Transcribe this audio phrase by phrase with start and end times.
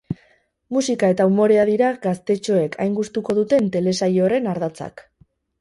[0.77, 5.07] Musika eta umorea dira gaztetxoek hain gustuko duten telesail horren ardatzak.